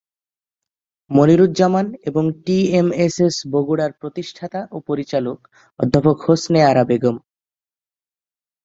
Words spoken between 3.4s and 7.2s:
বগুড়ার প্রতিষ্ঠাতা ও পরিচালক অধ্যাপক হোসনে আরা বেগম।